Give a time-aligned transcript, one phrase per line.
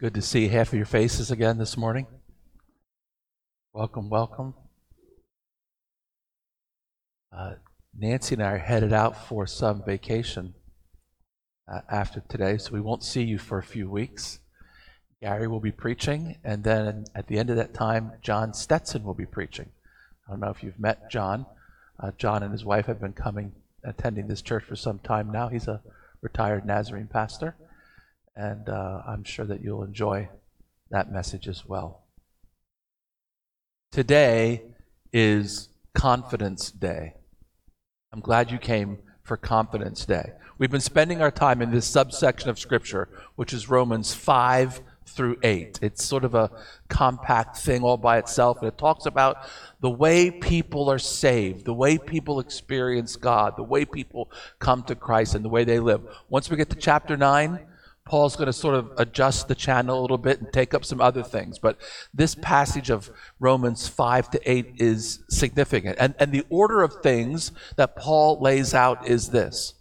[0.00, 2.06] good to see half of your faces again this morning.
[3.74, 4.54] Welcome, welcome.
[7.30, 7.56] Uh,
[7.94, 10.54] Nancy and I are headed out for some vacation
[11.70, 14.38] uh, after today, so we won't see you for a few weeks.
[15.20, 19.12] Gary will be preaching, and then at the end of that time, John Stetson will
[19.12, 19.68] be preaching.
[20.26, 21.44] I don't know if you've met John.
[22.02, 23.52] Uh, John and his wife have been coming,
[23.84, 25.48] attending this church for some time now.
[25.48, 25.82] He's a
[26.22, 27.54] retired Nazarene pastor
[28.36, 30.28] and uh, I'm sure that you'll enjoy
[30.90, 32.04] that message as well.
[33.92, 34.62] Today
[35.12, 37.14] is Confidence Day.
[38.12, 40.32] I'm glad you came for Confidence Day.
[40.58, 45.38] We've been spending our time in this subsection of Scripture, which is Romans 5 through
[45.42, 45.78] 8.
[45.82, 46.50] It's sort of a
[46.88, 49.38] compact thing all by itself, and it talks about
[49.80, 54.94] the way people are saved, the way people experience God, the way people come to
[54.94, 56.02] Christ, and the way they live.
[56.28, 57.58] Once we get to chapter 9,
[58.10, 61.00] Paul's going to sort of adjust the channel a little bit and take up some
[61.00, 61.60] other things.
[61.60, 61.78] But
[62.12, 63.08] this passage of
[63.38, 65.96] Romans 5 to 8 is significant.
[66.00, 69.74] And, and the order of things that Paul lays out is this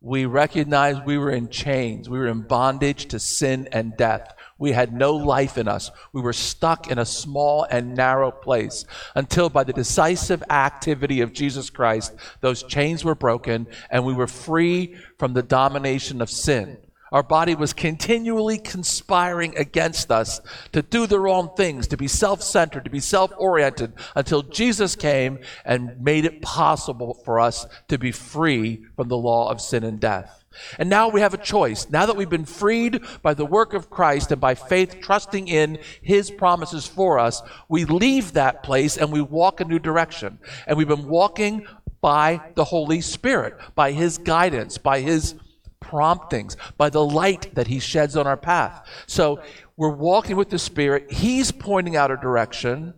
[0.00, 4.32] we recognize we were in chains, we were in bondage to sin and death.
[4.56, 5.90] We had no life in us.
[6.14, 11.34] We were stuck in a small and narrow place until, by the decisive activity of
[11.34, 16.78] Jesus Christ, those chains were broken and we were free from the domination of sin.
[17.12, 20.40] Our body was continually conspiring against us
[20.72, 24.96] to do the wrong things, to be self centered, to be self oriented, until Jesus
[24.96, 29.84] came and made it possible for us to be free from the law of sin
[29.84, 30.44] and death.
[30.78, 31.88] And now we have a choice.
[31.90, 35.78] Now that we've been freed by the work of Christ and by faith, trusting in
[36.02, 40.38] His promises for us, we leave that place and we walk a new direction.
[40.66, 41.66] And we've been walking
[42.00, 45.34] by the Holy Spirit, by His guidance, by His
[45.80, 48.88] promptings, by the light that He sheds on our path.
[49.06, 49.40] So
[49.76, 51.10] we're walking with the Spirit.
[51.10, 52.94] He's pointing out a direction.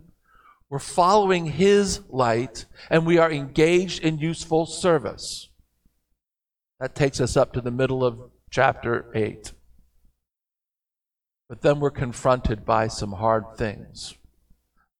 [0.69, 5.49] We're following His light, and we are engaged in useful service.
[6.79, 9.51] That takes us up to the middle of chapter 8.
[11.49, 14.15] But then we're confronted by some hard things.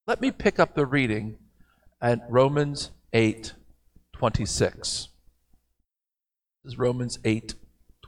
[0.08, 1.38] Let me pick up the reading
[2.02, 3.54] at Romans 8
[4.14, 5.10] 26.
[6.64, 7.54] This is Romans 8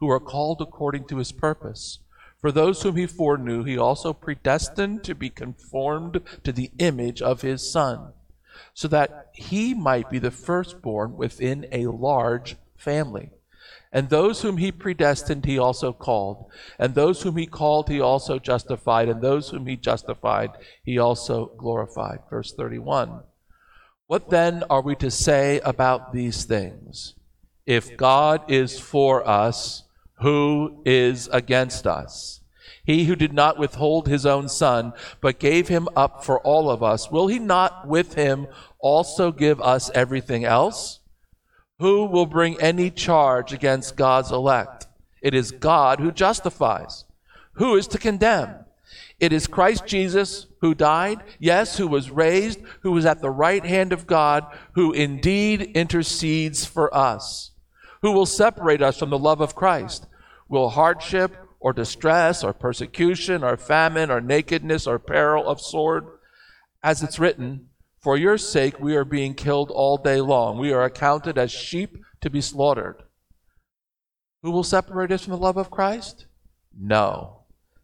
[0.00, 2.00] who are called according to his purpose.
[2.40, 7.42] For those whom he foreknew, he also predestined to be conformed to the image of
[7.42, 8.12] his Son,
[8.74, 13.30] so that he might be the firstborn within a large family.
[13.92, 16.50] And those whom he predestined, he also called.
[16.78, 19.08] And those whom he called, he also justified.
[19.08, 20.50] And those whom he justified,
[20.84, 22.18] he also glorified.
[22.28, 23.20] Verse 31.
[24.06, 27.14] What then are we to say about these things?
[27.64, 29.84] If God is for us,
[30.20, 32.40] who is against us?
[32.84, 36.82] He who did not withhold his own son, but gave him up for all of
[36.82, 38.46] us, will he not with him
[38.78, 41.00] also give us everything else?
[41.80, 44.86] Who will bring any charge against God's elect?
[45.20, 47.04] It is God who justifies.
[47.54, 48.54] Who is to condemn?
[49.18, 53.64] It is Christ Jesus who died, yes, who was raised, who was at the right
[53.64, 57.50] hand of God, who indeed intercedes for us.
[58.02, 60.06] Who will separate us from the love of Christ?
[60.48, 66.06] Will hardship or distress or persecution or famine or nakedness or peril of sword?
[66.82, 67.68] As it's written,
[67.98, 70.58] For your sake we are being killed all day long.
[70.58, 73.02] We are accounted as sheep to be slaughtered.
[74.42, 76.26] Who will separate us from the love of Christ?
[76.78, 77.40] No.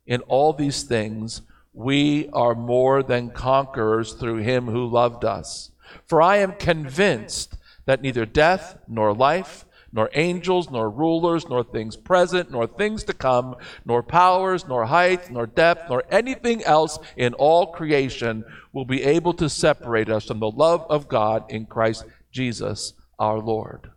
[0.07, 1.43] In all these things,
[1.73, 5.71] we are more than conquerors through him who loved us.
[6.07, 7.57] For I am convinced
[7.87, 13.13] that neither death nor life nor angels, nor rulers, nor things present, nor things to
[13.13, 19.03] come, nor powers, nor height, nor depth, nor anything else in all creation will be
[19.03, 23.91] able to separate us from the love of God in Christ Jesus our Lord.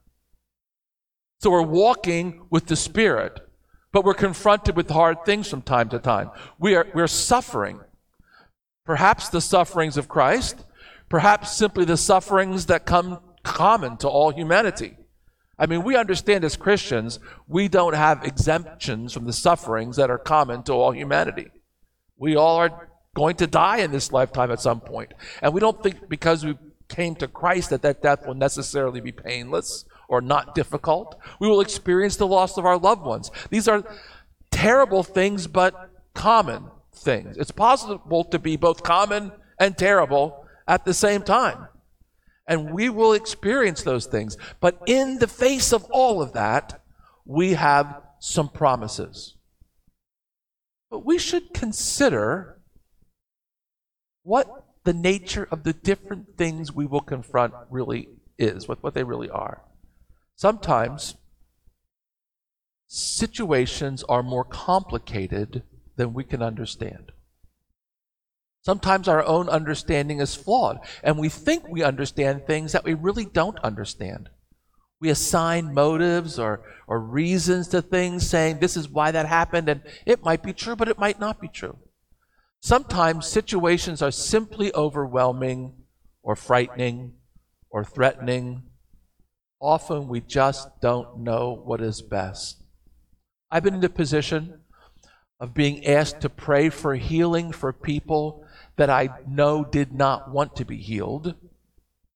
[1.40, 3.40] So we're walking with the Spirit,
[3.94, 6.32] but we're confronted with hard things from time to time.
[6.60, 7.80] We are, we're suffering.
[8.86, 10.66] Perhaps the sufferings of Christ,
[11.08, 14.98] perhaps simply the sufferings that come common to all humanity.
[15.58, 20.18] I mean, we understand as Christians, we don't have exemptions from the sufferings that are
[20.18, 21.50] common to all humanity.
[22.18, 25.14] We all are going to die in this lifetime at some point.
[25.42, 26.58] And we don't think because we
[26.90, 31.20] came to Christ that that death will necessarily be painless or not difficult.
[31.40, 33.32] We will experience the loss of our loved ones.
[33.50, 33.84] These are
[34.52, 37.38] terrible things, but common things.
[37.38, 41.68] It's possible to be both common and terrible at the same time.
[42.48, 44.38] And we will experience those things.
[44.60, 46.82] But in the face of all of that,
[47.26, 49.36] we have some promises.
[50.92, 52.62] But we should consider
[54.24, 58.08] what the nature of the different things we will confront really
[58.38, 59.64] is, what, what they really are.
[60.36, 61.16] Sometimes
[62.88, 65.64] situations are more complicated
[65.96, 67.12] than we can understand.
[68.66, 73.26] Sometimes our own understanding is flawed, and we think we understand things that we really
[73.26, 74.30] don't understand.
[75.00, 79.82] We assign motives or, or reasons to things, saying this is why that happened, and
[80.08, 81.78] it might be true, but it might not be true.
[82.60, 85.74] Sometimes situations are simply overwhelming
[86.24, 87.14] or frightening
[87.70, 88.64] or threatening.
[89.62, 92.64] Often we just don't know what is best.
[93.52, 94.62] I've been in the position
[95.40, 98.45] of being asked to pray for healing for people
[98.78, 101.36] that I know did not want to be healed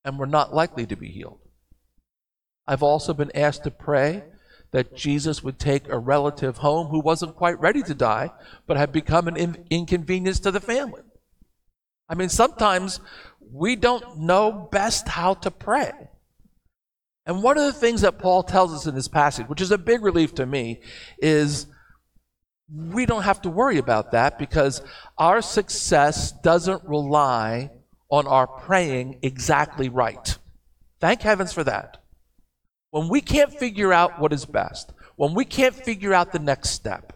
[0.04, 1.40] and were not likely to be healed.
[2.68, 4.24] I've also been asked to pray
[4.72, 8.32] that Jesus would take a relative home who wasn't quite ready to die,
[8.68, 11.02] but had become an in- inconvenience to the family.
[12.08, 13.00] I mean, sometimes
[13.52, 15.92] we don't know best how to pray.
[17.26, 19.78] And one of the things that Paul tells us in this passage, which is a
[19.78, 20.82] big relief to me,
[21.20, 21.68] is
[22.72, 24.82] we don't have to worry about that because
[25.18, 27.72] our success doesn't rely
[28.10, 30.38] on our praying exactly right.
[31.00, 31.98] Thank heavens for that.
[32.92, 36.70] When we can't figure out what is best, when we can't figure out the next
[36.70, 37.14] step,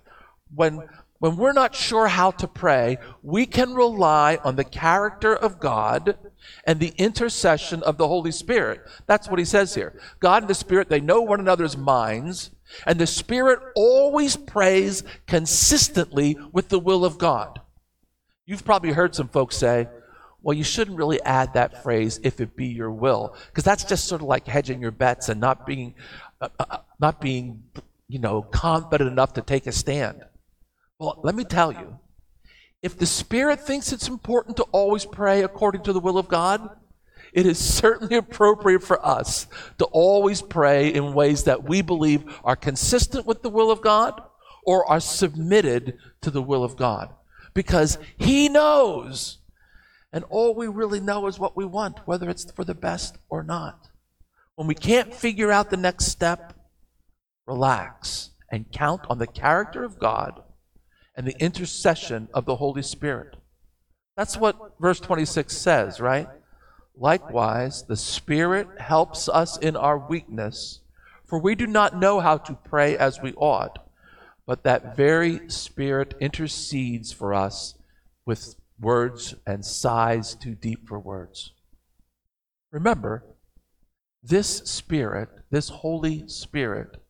[0.53, 0.87] when,
[1.19, 6.17] when we're not sure how to pray, we can rely on the character of God
[6.65, 8.81] and the intercession of the Holy Spirit.
[9.07, 9.99] That's what he says here.
[10.19, 12.51] God and the Spirit, they know one another's minds,
[12.85, 17.61] and the Spirit always prays consistently with the will of God.
[18.45, 19.87] You've probably heard some folks say,
[20.41, 24.05] well, you shouldn't really add that phrase, if it be your will, because that's just
[24.05, 25.95] sort of like hedging your bets and not being,
[26.41, 27.63] uh, uh, uh, not being,
[28.09, 30.21] you know, confident enough to take a stand.
[30.99, 31.97] Well, let me tell you,
[32.81, 36.69] if the Spirit thinks it's important to always pray according to the will of God,
[37.33, 39.47] it is certainly appropriate for us
[39.79, 44.21] to always pray in ways that we believe are consistent with the will of God
[44.65, 47.13] or are submitted to the will of God.
[47.53, 49.39] Because He knows
[50.13, 53.43] and all we really know is what we want, whether it's for the best or
[53.43, 53.89] not.
[54.55, 56.53] When we can't figure out the next step,
[57.47, 60.43] relax and count on the character of God
[61.15, 63.37] and the intercession of the Holy Spirit.
[64.15, 66.27] That's what verse 26 says, right?
[66.95, 70.81] Likewise, the Spirit helps us in our weakness,
[71.25, 73.79] for we do not know how to pray as we ought,
[74.45, 77.75] but that very Spirit intercedes for us
[78.25, 81.51] with words and sighs too deep for words.
[82.71, 83.23] Remember,
[84.21, 87.01] this Spirit, this Holy Spirit,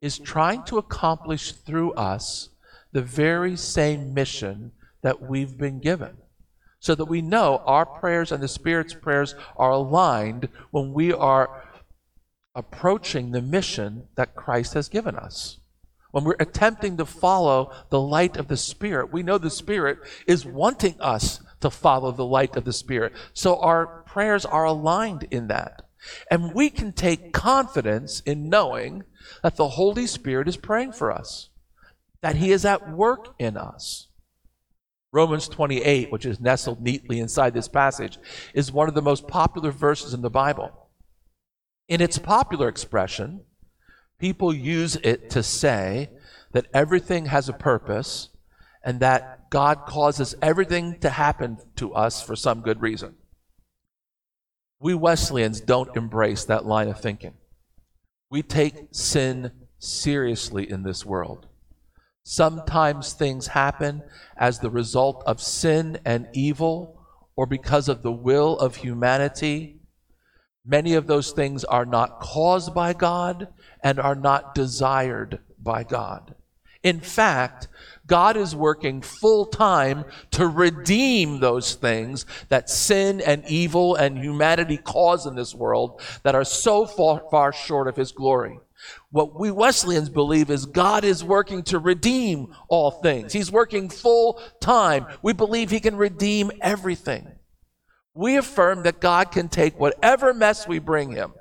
[0.00, 2.50] is trying to accomplish through us
[2.92, 4.72] the very same mission
[5.02, 6.16] that we've been given.
[6.80, 11.64] So that we know our prayers and the Spirit's prayers are aligned when we are
[12.54, 15.58] approaching the mission that Christ has given us
[16.10, 20.44] when we're attempting to follow the light of the Spirit, we know the Spirit is
[20.44, 23.12] wanting us to follow the light of the Spirit.
[23.32, 25.82] So our prayers are aligned in that.
[26.30, 29.04] And we can take confidence in knowing
[29.42, 31.50] that the Holy Spirit is praying for us,
[32.22, 34.07] that He is at work in us.
[35.12, 38.18] Romans 28, which is nestled neatly inside this passage,
[38.52, 40.88] is one of the most popular verses in the Bible.
[41.88, 43.40] In its popular expression,
[44.18, 46.10] people use it to say
[46.52, 48.28] that everything has a purpose
[48.84, 53.16] and that God causes everything to happen to us for some good reason.
[54.80, 57.34] We Wesleyans don't embrace that line of thinking.
[58.30, 61.47] We take sin seriously in this world.
[62.30, 64.02] Sometimes things happen
[64.36, 67.00] as the result of sin and evil
[67.36, 69.80] or because of the will of humanity.
[70.62, 73.48] Many of those things are not caused by God,
[73.82, 76.34] and are not desired by God.
[76.82, 77.66] In fact,
[78.06, 84.76] God is working full time to redeem those things that sin and evil and humanity
[84.76, 88.58] cause in this world that are so far, far short of His glory.
[89.10, 93.32] What we Wesleyans believe is God is working to redeem all things.
[93.32, 95.06] He's working full time.
[95.22, 97.32] We believe He can redeem everything.
[98.14, 101.32] We affirm that God can take whatever mess we bring Him,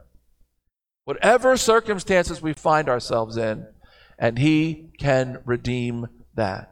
[1.06, 3.66] whatever circumstances we find ourselves in,
[4.18, 6.72] and He can redeem that.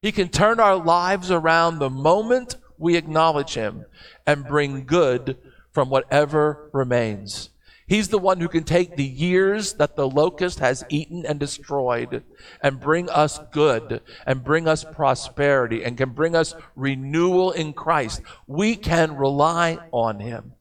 [0.00, 3.86] He can turn our lives around the moment we acknowledge Him
[4.26, 5.38] and bring good
[5.72, 7.50] from whatever remains.
[7.86, 12.24] He's the one who can take the years that the locust has eaten and destroyed
[12.62, 18.22] and bring us good and bring us prosperity and can bring us renewal in Christ.
[18.46, 20.54] We can rely on him.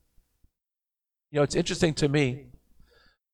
[1.31, 2.47] You know, it's interesting to me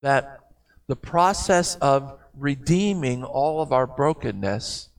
[0.03, 0.39] that
[0.87, 4.89] the process of redeeming all of our brokenness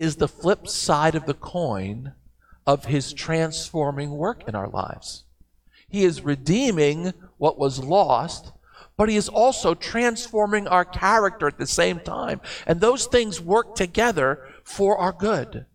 [0.00, 2.12] is the flip side of the coin
[2.66, 5.24] of his transforming work in our lives.
[5.88, 8.52] He is redeeming what was lost,
[8.96, 12.40] but He is also transforming our character at the same time.
[12.66, 15.66] And those things work together for our good.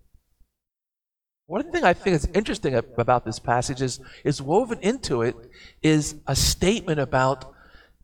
[1.45, 5.35] One thing I think is interesting about this passage is, is woven into it
[5.81, 7.53] is a statement about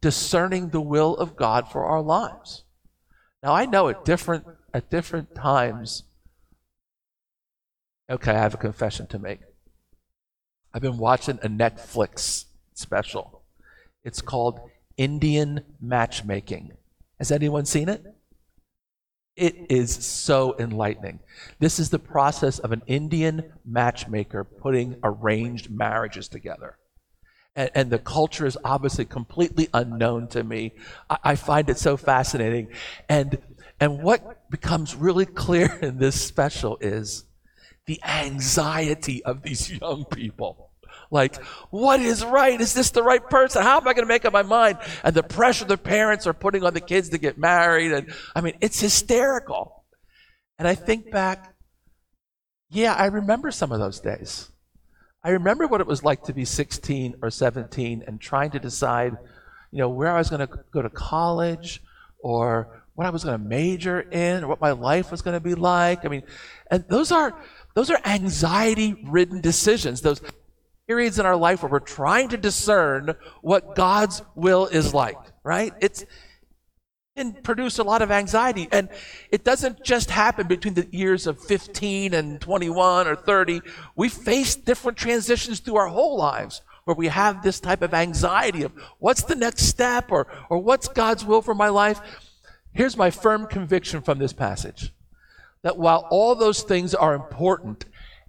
[0.01, 2.63] discerning the will of God for our lives.
[3.41, 6.03] Now I know at different at different times.
[8.09, 9.39] Okay, I have a confession to make.
[10.73, 13.41] I've been watching a Netflix special.
[14.03, 14.59] It's called
[14.97, 16.73] Indian Matchmaking.
[17.17, 18.03] Has anyone seen it?
[19.35, 21.19] It is so enlightening.
[21.59, 26.77] This is the process of an Indian matchmaker putting arranged marriages together.
[27.55, 30.73] And, and the culture is obviously completely unknown to me.
[31.09, 32.67] I, I find it so fascinating.
[33.07, 33.39] And,
[33.79, 37.23] and what becomes really clear in this special is
[37.89, 40.69] the anxiety of these young people.
[41.09, 42.61] Like, what is right?
[42.61, 43.63] Is this the right person?
[43.63, 44.77] How am I going to make up my mind?
[45.03, 47.91] And the pressure the parents are putting on the kids to get married.
[47.91, 49.85] And I mean, it's hysterical.
[50.59, 51.55] And I think back,
[52.69, 54.51] yeah, I remember some of those days.
[55.23, 59.17] I remember what it was like to be 16 or 17 and trying to decide,
[59.71, 61.81] you know, where I was going to go to college
[62.19, 65.39] or what I was going to major in or what my life was going to
[65.39, 66.03] be like.
[66.03, 66.23] I mean,
[66.69, 67.33] and those are
[67.79, 70.01] those are anxiety ridden decisions.
[70.01, 70.21] Those
[70.85, 75.71] periods in our life where we're trying to discern what God's will is like, right?
[75.79, 76.03] It's
[77.15, 78.67] can produce a lot of anxiety.
[78.73, 78.89] And
[79.31, 83.61] it doesn't just happen between the years of 15 and 21 or 30.
[83.95, 88.63] We face different transitions through our whole lives where we have this type of anxiety
[88.63, 92.01] of what's the next step or, or what's God's will for my life.
[92.73, 94.91] Here's my firm conviction from this passage
[95.63, 97.85] that while all those things are important,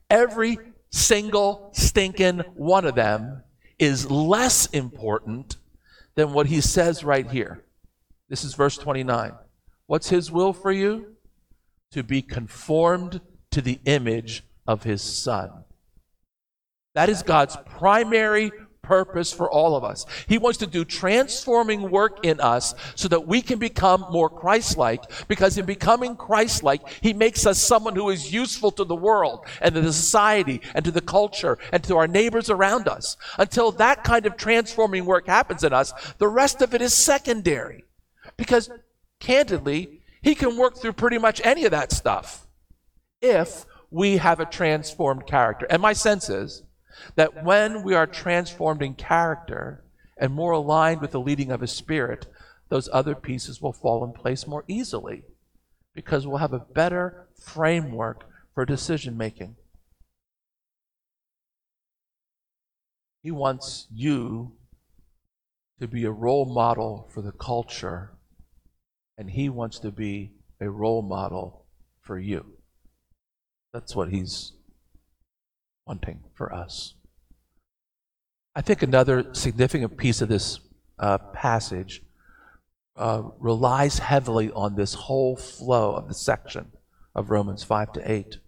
[0.08, 0.58] every
[0.90, 3.42] single stinking one of them
[3.78, 5.56] is less important
[6.14, 7.64] than what he says right here.
[8.28, 9.32] This is verse 29.
[9.86, 11.16] What's his will for you?
[11.92, 13.20] To be conformed
[13.50, 15.50] to the image of his son.
[16.94, 18.52] That is God's primary
[18.90, 20.04] purpose for all of us.
[20.26, 24.76] He wants to do transforming work in us so that we can become more Christ
[24.76, 28.96] like, because in becoming Christ like, He makes us someone who is useful to the
[28.96, 33.16] world and to the society and to the culture and to our neighbors around us.
[33.38, 37.84] Until that kind of transforming work happens in us, the rest of it is secondary.
[38.36, 38.70] Because
[39.20, 42.48] candidly, He can work through pretty much any of that stuff
[43.22, 45.68] if we have a transformed character.
[45.70, 46.64] And my sense is,
[47.16, 49.84] that when we are transformed in character
[50.16, 52.26] and more aligned with the leading of His Spirit,
[52.68, 55.24] those other pieces will fall in place more easily
[55.94, 59.56] because we'll have a better framework for decision making.
[63.22, 64.52] He wants you
[65.80, 68.12] to be a role model for the culture,
[69.18, 71.66] and He wants to be a role model
[72.00, 72.44] for you.
[73.72, 74.52] That's what He's
[75.90, 76.94] wanting for us.
[78.54, 80.60] I think another significant piece of this
[81.00, 82.00] uh, passage
[82.96, 86.70] uh, relies heavily on this whole flow of the section
[87.12, 88.38] of Romans 5 to 8.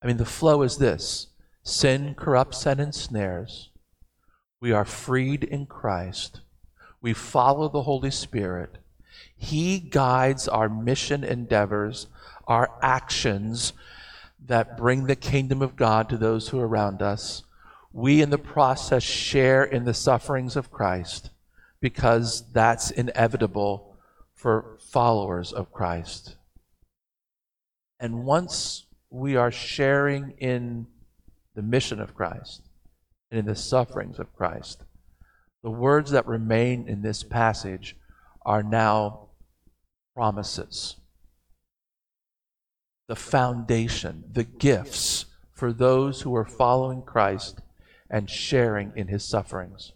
[0.00, 1.30] I mean, the flow is this
[1.64, 3.70] sin corrupts and ensnares.
[4.60, 6.42] We are freed in Christ.
[7.00, 8.78] We follow the Holy Spirit.
[9.36, 12.06] He guides our mission endeavors,
[12.46, 13.72] our actions,
[14.46, 17.42] that bring the kingdom of God to those who are around us.
[17.92, 21.30] We, in the process, share in the sufferings of Christ
[21.80, 23.96] because that's inevitable
[24.34, 26.36] for followers of Christ.
[28.00, 30.86] And once we are sharing in
[31.54, 32.62] the mission of Christ
[33.30, 34.84] and in the sufferings of Christ,
[35.62, 37.96] the words that remain in this passage
[38.44, 39.28] are now
[40.14, 40.96] promises.
[43.08, 47.60] The foundation, the gifts for those who are following Christ
[48.08, 49.92] and sharing in his sufferings.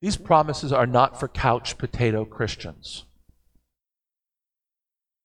[0.00, 3.04] These promises are not for couch potato Christians.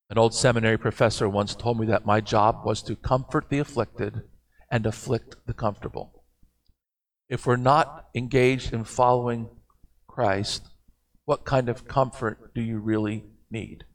[0.10, 4.24] An old seminary professor once told me that my job was to comfort the afflicted
[4.70, 6.24] and afflict the comfortable.
[7.28, 9.50] If we're not engaged in following
[10.08, 10.68] Christ,
[11.26, 13.86] what kind of comfort do you really need?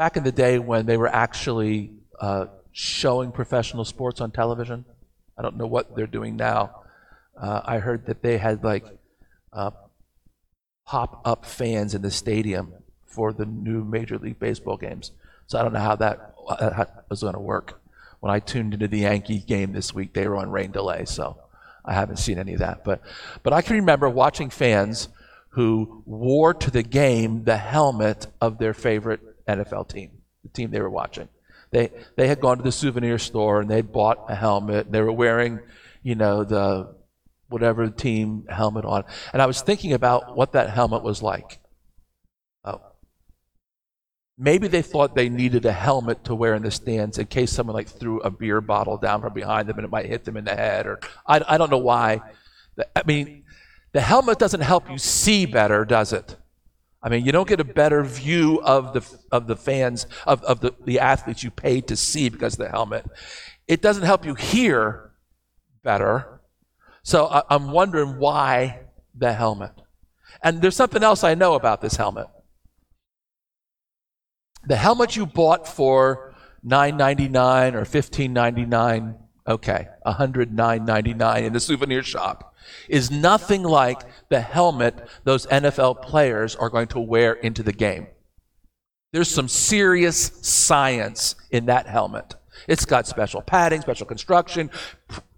[0.00, 4.86] Back in the day when they were actually uh, showing professional sports on television,
[5.36, 6.84] I don't know what they're doing now.
[7.36, 8.86] Uh, I heard that they had like
[9.52, 9.72] uh,
[10.86, 12.72] pop up fans in the stadium
[13.04, 15.10] for the new Major League Baseball games.
[15.46, 17.78] So I don't know how that uh, was going to work.
[18.20, 21.36] When I tuned into the Yankee game this week, they were on rain delay, so
[21.84, 22.84] I haven't seen any of that.
[22.84, 23.02] But,
[23.42, 25.10] but I can remember watching fans
[25.50, 29.20] who wore to the game the helmet of their favorite
[29.56, 30.10] NFL team,
[30.42, 31.28] the team they were watching.
[31.70, 34.90] They, they had gone to the souvenir store and they'd bought a helmet.
[34.90, 35.60] They were wearing,
[36.02, 36.94] you know, the
[37.48, 39.04] whatever team helmet on.
[39.32, 41.60] And I was thinking about what that helmet was like.
[42.64, 42.78] Uh,
[44.36, 47.74] maybe they thought they needed a helmet to wear in the stands in case someone
[47.74, 50.44] like threw a beer bottle down from behind them and it might hit them in
[50.44, 50.86] the head.
[50.86, 52.20] Or I, I don't know why.
[52.96, 53.44] I mean,
[53.92, 56.36] the helmet doesn't help you see better, does it?
[57.02, 60.60] I mean, you don't get a better view of the of the fans of, of
[60.60, 63.06] the, the athletes you paid to see because of the helmet.
[63.66, 65.12] It doesn't help you hear
[65.82, 66.40] better.
[67.02, 68.80] So I, I'm wondering why
[69.14, 69.72] the helmet.
[70.42, 72.26] And there's something else I know about this helmet.
[74.64, 76.34] The helmet you bought for
[76.66, 79.16] $9.99 or $15.99,
[79.48, 82.49] okay, $109.99 in the souvenir shop,
[82.88, 88.06] is nothing like the helmet those NFL players are going to wear into the game.
[89.12, 92.34] There's some serious science in that helmet.
[92.68, 94.70] It's got special padding, special construction,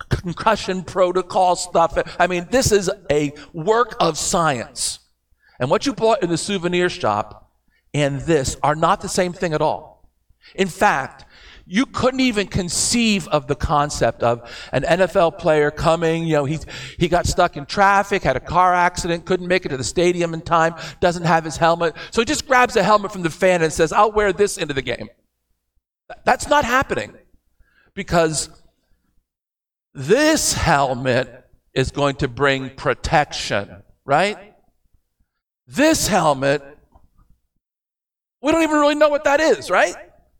[0.08, 1.96] concussion protocol stuff.
[2.18, 4.98] I mean, this is a work of science.
[5.58, 7.50] And what you bought in the souvenir shop
[7.94, 10.10] and this are not the same thing at all.
[10.54, 11.24] In fact,
[11.66, 16.58] you couldn't even conceive of the concept of an NFL player coming, you know, he,
[16.98, 20.34] he got stuck in traffic, had a car accident, couldn't make it to the stadium
[20.34, 21.94] in time, doesn't have his helmet.
[22.10, 24.74] So he just grabs a helmet from the fan and says, I'll wear this into
[24.74, 25.08] the game.
[26.24, 27.14] That's not happening
[27.94, 28.50] because
[29.94, 34.54] this helmet is going to bring protection, right?
[35.66, 36.62] This helmet
[38.42, 39.94] we don't even really know what that is, right?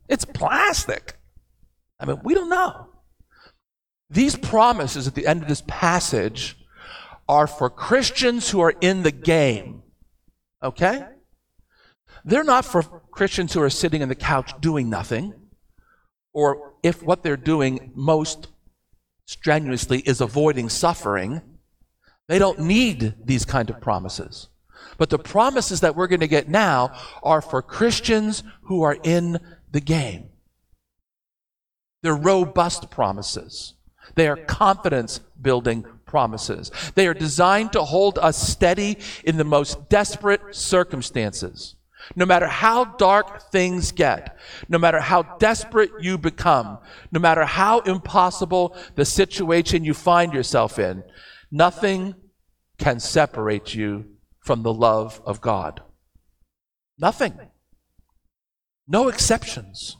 [0.07, 1.15] It's plastic.
[1.99, 2.87] I mean, we don't know.
[4.09, 6.57] These promises at the end of this passage
[7.27, 9.83] are for Christians who are in the game.
[10.61, 11.05] Okay?
[12.25, 15.33] They're not for Christians who are sitting on the couch doing nothing,
[16.33, 18.47] or if what they're doing most
[19.25, 21.41] strenuously is avoiding suffering.
[22.27, 24.49] They don't need these kind of promises.
[24.97, 29.39] But the promises that we're going to get now are for Christians who are in
[29.73, 30.29] the game.
[32.01, 33.73] They're robust promises.
[34.15, 36.71] They are confidence building promises.
[36.95, 41.75] They are designed to hold us steady in the most desperate circumstances.
[42.15, 46.77] No matter how dark things get, no matter how desperate you become,
[47.11, 51.03] no matter how impossible the situation you find yourself in,
[51.49, 52.13] nothing
[52.77, 54.05] can separate you
[54.41, 55.81] from the love of God.
[56.99, 57.39] Nothing.
[58.93, 59.97] No exceptions.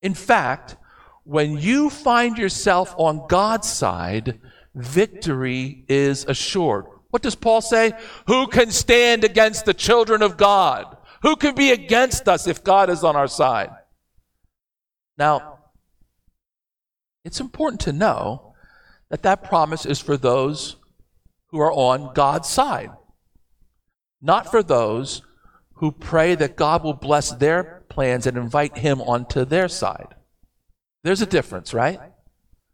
[0.00, 0.76] In fact,
[1.24, 4.40] when you find yourself on God's side,
[4.74, 6.86] victory is assured.
[7.10, 7.92] What does Paul say?
[8.28, 10.96] Who can stand against the children of God?
[11.22, 13.70] Who can be against us if God is on our side?
[15.18, 15.58] Now,
[17.24, 18.54] it's important to know
[19.10, 20.76] that that promise is for those
[21.50, 22.90] who are on God's side
[24.22, 25.22] not for those
[25.82, 30.14] who pray that God will bless their plans and invite Him onto their side.
[31.02, 31.98] There's a difference, right?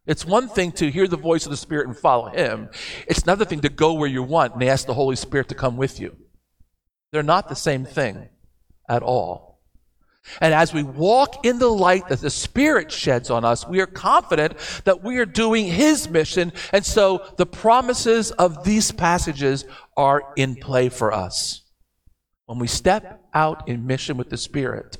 [0.06, 2.68] It's one thing to hear the voice of the Spirit and follow Him.
[3.06, 5.78] It's another thing to go where you want and ask the Holy Spirit to come
[5.78, 6.18] with you.
[7.10, 8.28] They're not the same thing
[8.86, 9.62] at all.
[10.42, 13.86] And as we walk in the light that the Spirit sheds on us, we are
[13.86, 14.52] confident
[14.84, 16.52] that we are doing His mission.
[16.74, 19.64] And so the promises of these passages
[19.96, 21.62] are in play for us.
[22.48, 24.96] When we step out in mission with the Spirit,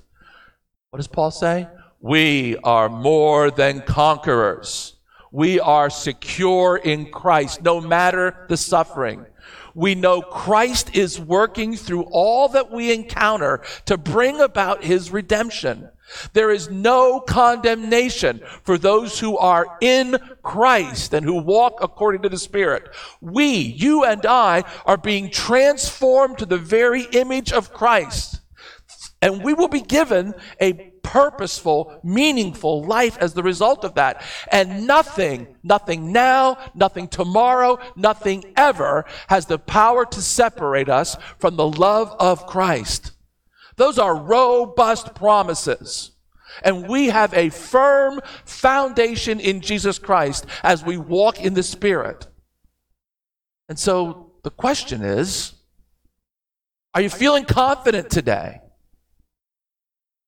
[0.91, 1.67] what does Paul say?
[1.99, 4.97] We are more than conquerors.
[5.33, 9.25] We are secure in Christ, no matter the suffering.
[9.75, 15.89] We know Christ is working through all that we encounter to bring about his redemption.
[16.33, 22.29] There is no condemnation for those who are in Christ and who walk according to
[22.29, 22.89] the Spirit.
[23.21, 28.41] We, you and I, are being transformed to the very image of Christ.
[29.21, 34.23] And we will be given a purposeful, meaningful life as the result of that.
[34.53, 41.57] And nothing, nothing now, nothing tomorrow, nothing ever has the power to separate us from
[41.57, 43.13] the love of Christ.
[43.79, 46.11] Those are robust promises.
[46.63, 52.27] And we have a firm foundation in Jesus Christ as we walk in the Spirit.
[53.69, 55.55] And so the question is
[56.95, 58.61] are you feeling confident today?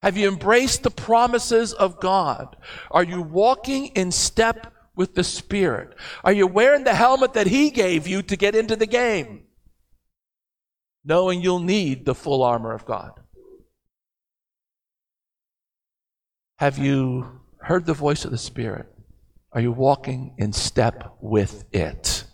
[0.02, 2.56] Have you embraced the promises of God?
[2.90, 5.94] Are you walking in step with the Spirit?
[6.22, 9.42] Are you wearing the helmet that He gave you to get into the game?
[11.04, 13.20] Knowing you'll need the full armor of God.
[16.60, 18.86] Have you heard the voice of the Spirit?
[19.54, 22.24] Are you walking in step with it?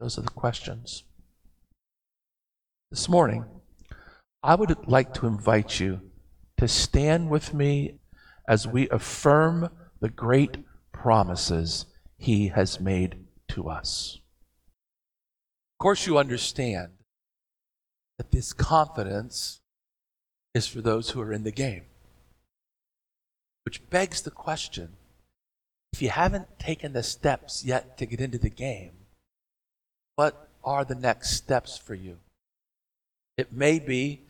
[0.00, 1.04] Those are the questions.
[2.90, 3.44] This morning,
[4.42, 6.00] I would like to invite you
[6.56, 8.00] to stand with me
[8.48, 10.56] as we affirm the great
[10.92, 11.86] promises
[12.18, 14.18] He has made to us.
[15.76, 16.94] Of course, you understand
[18.18, 19.60] that this confidence
[20.52, 21.84] is for those who are in the game.
[23.66, 24.90] Which begs the question
[25.92, 28.92] if you haven't taken the steps yet to get into the game,
[30.14, 32.18] what are the next steps for you?
[33.36, 34.20] It may be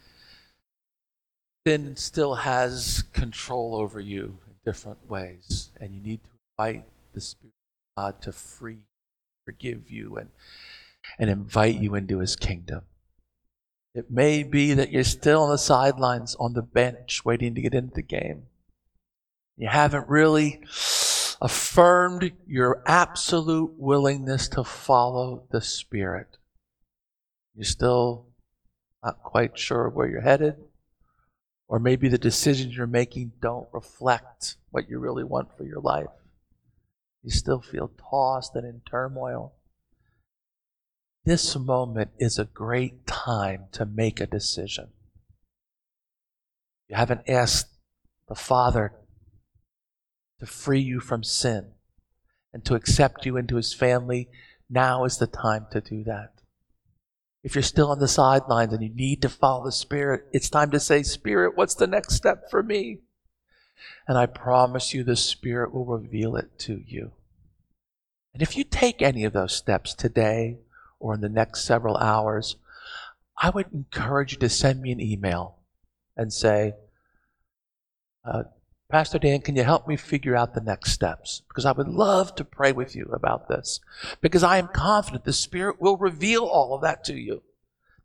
[1.66, 7.20] sin still has control over you in different ways, and you need to invite the
[7.20, 7.53] Spirit
[7.96, 8.79] of God to free,
[9.44, 10.31] forgive you, and,
[11.18, 12.85] and invite you into His kingdom.
[13.94, 17.75] It may be that you're still on the sidelines on the bench waiting to get
[17.75, 18.46] into the game.
[19.57, 20.62] You haven't really
[21.40, 26.37] affirmed your absolute willingness to follow the Spirit.
[27.55, 28.27] You're still
[29.03, 30.57] not quite sure where you're headed,
[31.69, 36.07] or maybe the decisions you're making don't reflect what you really want for your life.
[37.23, 39.55] You still feel tossed and in turmoil.
[41.25, 44.88] This moment is a great time to make a decision.
[46.88, 47.69] You haven't asked
[48.29, 48.92] the Father
[50.40, 51.72] to free you from sin
[52.53, 54.29] and to accept you into his family,
[54.68, 56.33] now is the time to do that.
[57.42, 60.70] If you're still on the sidelines and you need to follow the Spirit, it's time
[60.72, 62.99] to say, Spirit, what's the next step for me?
[64.09, 67.12] And I promise you, the Spirit will reveal it to you.
[68.35, 70.59] And if you take any of those steps today
[70.99, 72.57] or in the next several hours,
[73.38, 75.59] I would encourage you to send me an email
[76.16, 76.75] and say,
[78.25, 78.44] uh,
[78.88, 81.42] Pastor Dan, can you help me figure out the next steps?
[81.49, 83.81] Because I would love to pray with you about this.
[84.20, 87.42] Because I am confident the Spirit will reveal all of that to you.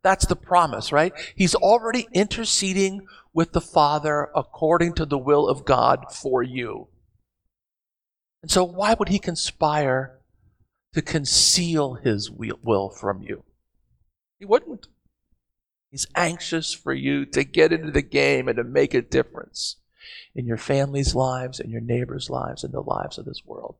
[0.02, 1.12] That's the promise, right?
[1.36, 6.88] He's already interceding with the Father according to the will of God for you.
[8.42, 10.18] And so, why would He conspire
[10.94, 13.44] to conceal His will from you?
[14.40, 14.88] He wouldn't.
[15.92, 19.76] He's anxious for you to get into the game and to make a difference
[20.34, 23.76] in your family's lives, in your neighbors' lives, in the lives of this world.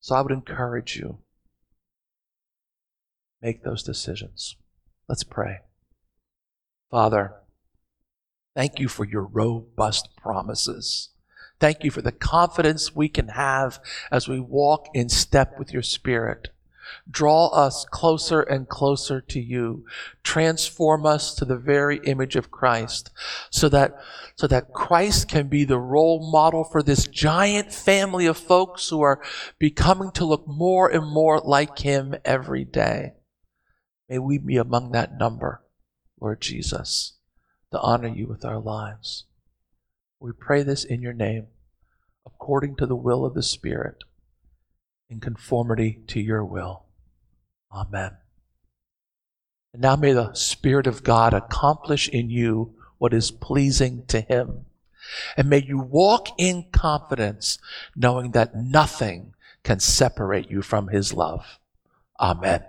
[0.00, 1.18] So I would encourage you
[3.42, 4.56] make those decisions.
[5.08, 5.58] Let's pray.
[6.90, 7.34] Father,
[8.54, 11.10] thank you for your robust promises.
[11.58, 15.82] Thank you for the confidence we can have as we walk in step with your
[15.82, 16.48] Spirit.
[17.10, 19.84] Draw us closer and closer to you.
[20.22, 23.10] Transform us to the very image of Christ
[23.50, 23.96] so that,
[24.36, 29.02] so that Christ can be the role model for this giant family of folks who
[29.02, 29.22] are
[29.58, 33.14] becoming to look more and more like him every day.
[34.08, 35.62] May we be among that number,
[36.20, 37.14] Lord Jesus,
[37.72, 39.24] to honor you with our lives.
[40.20, 41.48] We pray this in your name,
[42.24, 44.04] according to the will of the Spirit
[45.08, 46.84] in conformity to your will.
[47.72, 48.16] Amen.
[49.72, 54.66] And now may the Spirit of God accomplish in you what is pleasing to Him.
[55.36, 57.58] And may you walk in confidence,
[57.94, 61.58] knowing that nothing can separate you from His love.
[62.18, 62.64] Amen.